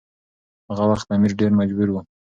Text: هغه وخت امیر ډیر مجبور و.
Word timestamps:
هغه 0.69 0.83
وخت 0.91 1.07
امیر 1.15 1.31
ډیر 1.39 1.51
مجبور 1.59 1.87
و. 1.91 1.95